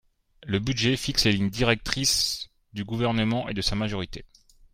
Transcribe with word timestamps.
Le 0.41 0.57
budget 0.57 0.97
fixe 0.97 1.25
les 1.25 1.31
lignes 1.33 1.51
directrices 1.51 2.49
du 2.73 2.83
Gouvernement 2.83 3.47
et 3.49 3.53
de 3.53 3.61
sa 3.61 3.75
majorité. 3.75 4.25